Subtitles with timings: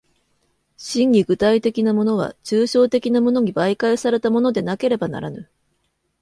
[0.77, 5.47] 真に具体的なものは抽象的なものに媒介されたものでなければならぬ。